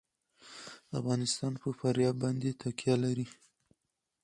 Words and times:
افغانستان 0.99 1.53
په 1.61 1.69
فاریاب 1.79 2.15
باندې 2.23 2.57
تکیه 2.61 2.95
لري. 3.03 3.27